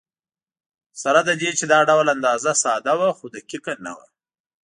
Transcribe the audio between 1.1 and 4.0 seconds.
له دې چې دا ډول اندازه ساده وه، خو دقیقه نه